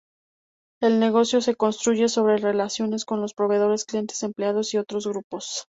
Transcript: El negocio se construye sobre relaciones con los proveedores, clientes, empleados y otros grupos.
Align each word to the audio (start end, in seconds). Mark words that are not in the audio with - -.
El 0.81 0.99
negocio 0.99 1.41
se 1.41 1.53
construye 1.53 2.09
sobre 2.09 2.37
relaciones 2.37 3.05
con 3.05 3.21
los 3.21 3.35
proveedores, 3.35 3.85
clientes, 3.85 4.23
empleados 4.23 4.73
y 4.73 4.79
otros 4.79 5.05
grupos. 5.05 5.67